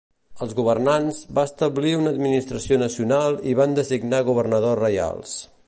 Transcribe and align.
Els 0.43 0.53
governants, 0.59 1.19
va 1.39 1.43
establir 1.49 1.91
una 1.99 2.13
administració 2.17 2.81
nacional 2.85 3.39
i 3.53 3.55
van 3.61 3.79
designar 3.81 4.23
governadors 4.31 4.83
reials. 4.85 5.41